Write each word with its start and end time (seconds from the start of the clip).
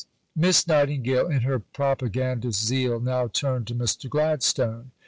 VI 0.35 0.41
Miss 0.47 0.67
Nightingale 0.67 1.27
in 1.29 1.41
her 1.41 1.59
propagandist 1.59 2.65
zeal 2.65 2.99
now 2.99 3.27
turned 3.27 3.67
to 3.67 3.75
Mr. 3.75 4.09
Gladstone. 4.09 4.89